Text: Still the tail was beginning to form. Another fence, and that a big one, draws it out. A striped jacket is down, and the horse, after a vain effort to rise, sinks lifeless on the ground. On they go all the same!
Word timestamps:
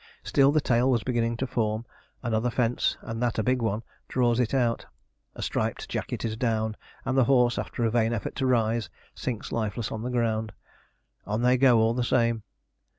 Still 0.23 0.51
the 0.51 0.59
tail 0.61 0.89
was 0.89 1.03
beginning 1.03 1.37
to 1.37 1.45
form. 1.45 1.85
Another 2.23 2.49
fence, 2.49 2.97
and 3.01 3.21
that 3.21 3.37
a 3.37 3.43
big 3.43 3.61
one, 3.61 3.83
draws 4.07 4.39
it 4.39 4.51
out. 4.51 4.87
A 5.35 5.43
striped 5.43 5.87
jacket 5.87 6.25
is 6.25 6.35
down, 6.35 6.75
and 7.05 7.15
the 7.15 7.25
horse, 7.25 7.59
after 7.59 7.83
a 7.85 7.91
vain 7.91 8.11
effort 8.11 8.35
to 8.37 8.47
rise, 8.47 8.89
sinks 9.13 9.51
lifeless 9.51 9.91
on 9.91 10.01
the 10.01 10.09
ground. 10.09 10.53
On 11.27 11.43
they 11.43 11.55
go 11.55 11.77
all 11.77 11.93
the 11.93 12.03
same! 12.03 12.41